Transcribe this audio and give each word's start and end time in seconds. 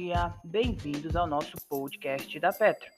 dia, 0.00 0.32
bem-vindos 0.42 1.14
ao 1.14 1.26
nosso 1.26 1.58
podcast 1.68 2.40
da 2.40 2.50
Petro. 2.50 2.88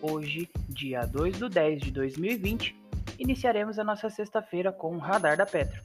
Hoje, 0.00 0.48
dia 0.68 1.00
2 1.04 1.36
de 1.38 1.48
10 1.48 1.82
de 1.82 1.90
2020, 1.90 2.76
iniciaremos 3.18 3.80
a 3.80 3.84
nossa 3.84 4.08
sexta-feira 4.08 4.70
com 4.70 4.94
o 4.94 4.98
Radar 4.98 5.36
da 5.36 5.44
Petro 5.44 5.82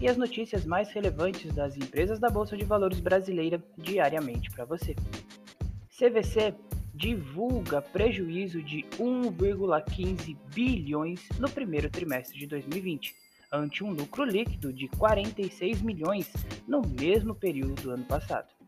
e 0.00 0.08
as 0.08 0.16
notícias 0.16 0.64
mais 0.64 0.88
relevantes 0.92 1.52
das 1.52 1.76
empresas 1.76 2.20
da 2.20 2.30
Bolsa 2.30 2.56
de 2.56 2.64
Valores 2.64 3.00
brasileira 3.00 3.60
diariamente 3.76 4.52
para 4.52 4.64
você. 4.64 4.94
CVC 5.98 6.54
divulga 6.94 7.82
prejuízo 7.82 8.62
de 8.62 8.84
1,15 9.00 10.36
bilhões 10.54 11.28
no 11.40 11.50
primeiro 11.50 11.90
trimestre 11.90 12.38
de 12.38 12.46
2020, 12.46 13.16
ante 13.52 13.82
um 13.82 13.90
lucro 13.90 14.22
líquido 14.22 14.72
de 14.72 14.86
46 14.90 15.82
milhões 15.82 16.32
no 16.68 16.82
mesmo 16.82 17.34
período 17.34 17.82
do 17.82 17.90
ano 17.90 18.04
passado. 18.04 18.59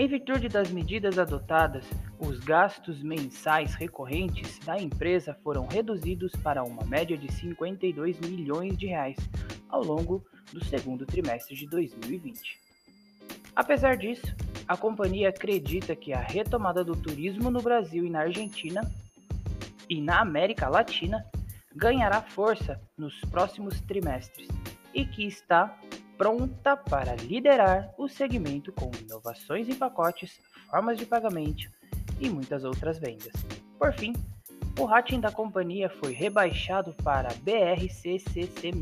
Em 0.00 0.06
virtude 0.06 0.48
das 0.48 0.70
medidas 0.70 1.18
adotadas, 1.18 1.84
os 2.20 2.38
gastos 2.38 3.02
mensais 3.02 3.74
recorrentes 3.74 4.56
da 4.60 4.78
empresa 4.78 5.36
foram 5.42 5.66
reduzidos 5.66 6.30
para 6.40 6.62
uma 6.62 6.84
média 6.84 7.18
de 7.18 7.32
52 7.32 8.20
milhões 8.20 8.78
de 8.78 8.86
reais 8.86 9.16
ao 9.68 9.82
longo 9.82 10.24
do 10.52 10.64
segundo 10.64 11.04
trimestre 11.04 11.56
de 11.56 11.66
2020. 11.66 12.60
Apesar 13.56 13.96
disso, 13.96 14.32
a 14.68 14.76
companhia 14.76 15.30
acredita 15.30 15.96
que 15.96 16.12
a 16.12 16.20
retomada 16.20 16.84
do 16.84 16.94
turismo 16.94 17.50
no 17.50 17.60
Brasil 17.60 18.06
e 18.06 18.10
na 18.10 18.20
Argentina 18.20 18.88
e 19.90 20.00
na 20.00 20.20
América 20.20 20.68
Latina 20.68 21.26
ganhará 21.74 22.22
força 22.22 22.80
nos 22.96 23.20
próximos 23.22 23.80
trimestres 23.80 24.46
e 24.94 25.04
que 25.04 25.26
está 25.26 25.76
pronta 26.18 26.76
para 26.76 27.14
liderar 27.14 27.94
o 27.96 28.08
segmento 28.08 28.72
com 28.72 28.90
inovações 29.00 29.68
em 29.68 29.74
pacotes, 29.76 30.40
formas 30.68 30.98
de 30.98 31.06
pagamento 31.06 31.70
e 32.20 32.28
muitas 32.28 32.64
outras 32.64 32.98
vendas. 32.98 33.32
Por 33.78 33.92
fim, 33.94 34.12
o 34.78 34.84
rating 34.84 35.20
da 35.20 35.30
companhia 35.30 35.88
foi 35.88 36.12
rebaixado 36.12 36.92
para 37.04 37.28
BRCCC- 37.42 38.72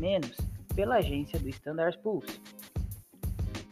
pela 0.75 0.95
agência 0.95 1.39
do 1.39 1.47
Standard 1.49 1.97
Poor's. 1.99 2.41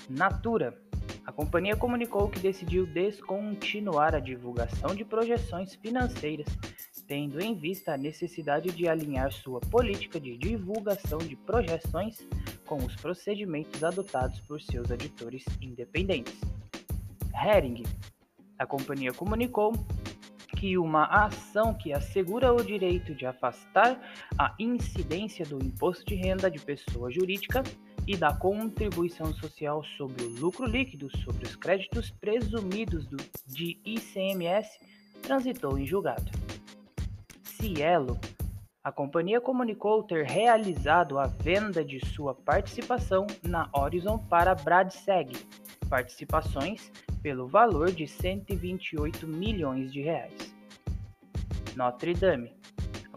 Natura. 0.07 0.79
A 1.25 1.31
companhia 1.31 1.75
comunicou 1.75 2.29
que 2.29 2.39
decidiu 2.39 2.85
descontinuar 2.85 4.13
a 4.13 4.19
divulgação 4.19 4.93
de 4.93 5.03
projeções 5.03 5.73
financeiras, 5.73 6.45
tendo 7.07 7.41
em 7.41 7.55
vista 7.55 7.93
a 7.93 7.97
necessidade 7.97 8.71
de 8.71 8.87
alinhar 8.87 9.31
sua 9.31 9.59
política 9.59 10.19
de 10.19 10.37
divulgação 10.37 11.17
de 11.17 11.35
projeções 11.35 12.19
com 12.65 12.77
os 12.77 12.95
procedimentos 12.95 13.83
adotados 13.83 14.39
por 14.41 14.61
seus 14.61 14.89
editores 14.91 15.43
independentes. 15.59 16.39
Hering. 17.33 17.83
A 18.57 18.65
companhia 18.65 19.11
comunicou 19.11 19.73
que 20.55 20.77
uma 20.77 21.05
ação 21.05 21.73
que 21.73 21.91
assegura 21.91 22.53
o 22.53 22.63
direito 22.63 23.13
de 23.13 23.25
afastar 23.25 23.99
a 24.37 24.55
incidência 24.59 25.45
do 25.45 25.57
imposto 25.63 26.05
de 26.05 26.15
renda 26.15 26.49
de 26.49 26.59
pessoa 26.59 27.11
jurídica 27.11 27.63
e 28.07 28.15
da 28.15 28.33
contribuição 28.33 29.33
social 29.33 29.83
sobre 29.97 30.23
o 30.23 30.29
lucro 30.39 30.65
líquido 30.65 31.09
sobre 31.23 31.45
os 31.45 31.55
créditos 31.55 32.11
presumidos 32.11 33.07
do, 33.07 33.17
de 33.47 33.79
ICMS 33.85 34.79
transitou 35.21 35.77
em 35.77 35.85
julgado. 35.85 36.31
Cielo 37.43 38.19
a 38.85 38.91
companhia 38.91 39.41
comunicou 39.41 40.03
ter 40.03 40.25
realizado 40.25 41.17
a 41.17 41.25
venda 41.25 41.83
de 41.83 41.99
sua 42.13 42.35
participação 42.35 43.25
na 43.41 43.67
Horizon 43.73 44.19
para 44.19 44.53
Bradseg, 44.53 45.35
participações 45.89 46.91
pelo 47.23 47.47
valor 47.47 47.91
de 47.91 48.07
128 48.07 49.25
milhões 49.25 49.91
de 49.91 50.01
reais. 50.03 50.53
Notre 51.75 52.13
Dame. 52.13 52.53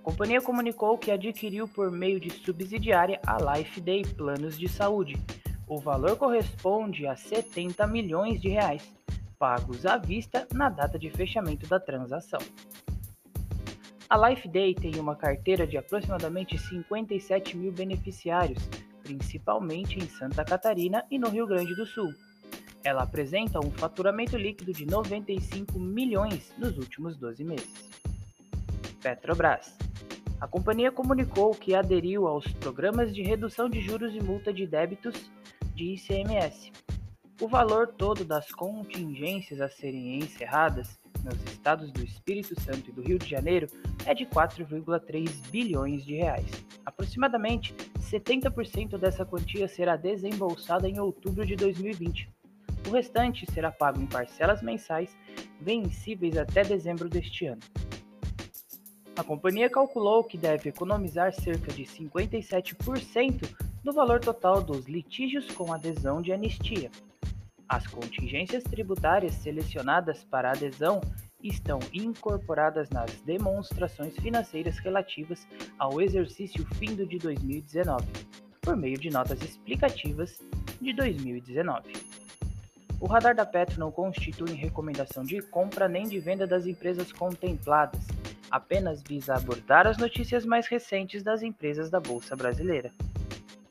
Companhia 0.08 0.40
comunicou 0.40 0.96
que 0.96 1.10
adquiriu 1.10 1.68
por 1.68 1.90
meio 1.90 2.18
de 2.18 2.30
subsidiária 2.30 3.20
a 3.26 3.36
Life 3.52 3.78
Day 3.78 4.02
Planos 4.06 4.58
de 4.58 4.66
Saúde. 4.66 5.22
O 5.66 5.78
valor 5.78 6.16
corresponde 6.16 7.06
a 7.06 7.14
70 7.14 7.86
milhões 7.86 8.40
de 8.40 8.48
reais, 8.48 8.90
pagos 9.38 9.84
à 9.84 9.98
vista 9.98 10.48
na 10.50 10.70
data 10.70 10.98
de 10.98 11.10
fechamento 11.10 11.66
da 11.66 11.78
transação. 11.78 12.40
A 14.08 14.30
Life 14.30 14.48
Day 14.48 14.74
tem 14.74 14.98
uma 14.98 15.14
carteira 15.14 15.66
de 15.66 15.76
aproximadamente 15.76 16.56
57 16.56 17.54
mil 17.54 17.70
beneficiários, 17.70 18.66
principalmente 19.02 19.98
em 19.98 20.08
Santa 20.08 20.42
Catarina 20.42 21.04
e 21.10 21.18
no 21.18 21.28
Rio 21.28 21.46
Grande 21.46 21.74
do 21.74 21.84
Sul. 21.84 22.14
Ela 22.82 23.02
apresenta 23.02 23.58
um 23.58 23.70
faturamento 23.70 24.38
líquido 24.38 24.72
de 24.72 24.86
95 24.86 25.78
milhões 25.78 26.50
nos 26.56 26.78
últimos 26.78 27.14
12 27.18 27.44
meses. 27.44 27.90
Petrobras. 29.02 29.87
A 30.40 30.46
companhia 30.46 30.92
comunicou 30.92 31.50
que 31.50 31.74
aderiu 31.74 32.28
aos 32.28 32.46
programas 32.46 33.12
de 33.12 33.22
redução 33.22 33.68
de 33.68 33.80
juros 33.80 34.14
e 34.14 34.20
multa 34.20 34.52
de 34.52 34.66
débitos 34.66 35.30
de 35.74 35.94
ICMS. 35.94 36.70
O 37.40 37.48
valor 37.48 37.88
todo 37.88 38.24
das 38.24 38.50
contingências 38.52 39.60
a 39.60 39.68
serem 39.68 40.18
encerradas 40.18 40.98
nos 41.24 41.42
estados 41.52 41.90
do 41.90 42.04
Espírito 42.04 42.60
Santo 42.60 42.90
e 42.90 42.92
do 42.92 43.02
Rio 43.02 43.18
de 43.18 43.28
Janeiro 43.28 43.66
é 44.06 44.14
de 44.14 44.26
4,3 44.26 45.28
bilhões 45.50 46.04
de 46.04 46.14
reais. 46.14 46.50
Aproximadamente 46.86 47.74
70% 48.00 48.96
dessa 48.96 49.24
quantia 49.24 49.66
será 49.66 49.96
desembolsada 49.96 50.88
em 50.88 51.00
outubro 51.00 51.44
de 51.44 51.56
2020. 51.56 52.30
O 52.86 52.90
restante 52.90 53.44
será 53.52 53.72
pago 53.72 54.00
em 54.00 54.06
parcelas 54.06 54.62
mensais 54.62 55.16
vencíveis 55.60 56.36
até 56.36 56.62
dezembro 56.62 57.08
deste 57.08 57.46
ano. 57.46 57.60
A 59.18 59.24
companhia 59.24 59.68
calculou 59.68 60.22
que 60.22 60.38
deve 60.38 60.68
economizar 60.68 61.34
cerca 61.34 61.72
de 61.72 61.82
57% 61.82 63.52
do 63.82 63.92
valor 63.92 64.20
total 64.20 64.62
dos 64.62 64.86
litígios 64.86 65.50
com 65.50 65.72
adesão 65.72 66.22
de 66.22 66.32
anistia. 66.32 66.88
As 67.68 67.84
contingências 67.88 68.62
tributárias 68.62 69.34
selecionadas 69.34 70.22
para 70.22 70.52
adesão 70.52 71.00
estão 71.42 71.80
incorporadas 71.92 72.90
nas 72.90 73.10
demonstrações 73.22 74.16
financeiras 74.18 74.78
relativas 74.78 75.48
ao 75.76 76.00
exercício 76.00 76.64
findo 76.76 77.04
de 77.04 77.18
2019, 77.18 78.06
por 78.60 78.76
meio 78.76 78.98
de 78.98 79.10
notas 79.10 79.42
explicativas 79.42 80.40
de 80.80 80.92
2019. 80.92 81.92
O 83.00 83.06
radar 83.06 83.34
da 83.34 83.44
Petro 83.44 83.80
não 83.80 83.90
constitui 83.90 84.52
recomendação 84.54 85.24
de 85.24 85.42
compra 85.42 85.88
nem 85.88 86.08
de 86.08 86.20
venda 86.20 86.46
das 86.46 86.66
empresas 86.66 87.12
contempladas, 87.12 88.06
apenas 88.50 89.02
visa 89.02 89.34
abordar 89.34 89.86
as 89.86 89.96
notícias 89.98 90.44
mais 90.44 90.66
recentes 90.66 91.22
das 91.22 91.42
empresas 91.42 91.90
da 91.90 92.00
Bolsa 92.00 92.36
Brasileira. 92.36 92.92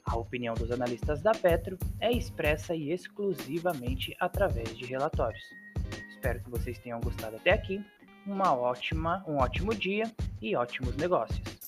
A 0.05 0.15
opinião 0.15 0.53
dos 0.53 0.71
analistas 0.71 1.21
da 1.21 1.31
Petro 1.31 1.77
é 1.99 2.11
expressa 2.11 2.73
e 2.73 2.91
exclusivamente 2.91 4.15
através 4.19 4.75
de 4.77 4.85
relatórios. 4.85 5.43
Espero 6.09 6.39
que 6.39 6.49
vocês 6.49 6.79
tenham 6.79 7.01
gostado 7.01 7.35
até 7.35 7.51
aqui. 7.51 7.83
Uma 8.25 8.53
ótima, 8.53 9.23
um 9.27 9.38
ótimo 9.38 9.73
dia 9.73 10.11
e 10.41 10.55
ótimos 10.55 10.95
negócios. 10.95 11.66